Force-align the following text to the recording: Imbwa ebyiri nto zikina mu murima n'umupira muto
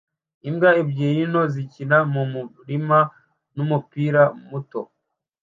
Imbwa 0.49 0.69
ebyiri 0.81 1.21
nto 1.31 1.41
zikina 1.53 1.97
mu 2.13 2.21
murima 2.33 2.99
n'umupira 3.55 4.21
muto 4.49 4.81